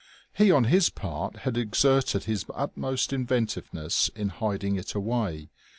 [0.33, 5.51] He on his part had exerted his utmost inventiveness in hiding it away.